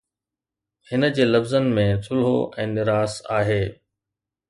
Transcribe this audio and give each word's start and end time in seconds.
هن 0.91 1.03
جي 1.19 1.27
لفظن 1.27 1.69
۾ 1.81 1.85
ٿلهو 2.09 2.35
۽ 2.67 2.69
نراس 2.75 3.23
آهي. 3.41 3.63